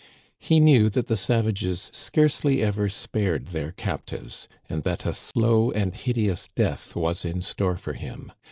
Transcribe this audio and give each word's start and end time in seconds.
He 0.39 0.59
knew 0.59 0.89
that 0.89 1.05
the 1.05 1.15
savages 1.15 1.91
scarcely 1.93 2.63
ever 2.63 2.89
spared 2.89 3.49
their 3.49 3.71
captives, 3.73 4.47
and 4.67 4.81
that 4.81 5.05
a 5.05 5.13
slow 5.13 5.69
and 5.69 5.93
hideous 5.93 6.47
death 6.55 6.95
was 6.95 7.23
in 7.23 7.43
store 7.43 7.77
for 7.77 7.93
him. 7.93 8.31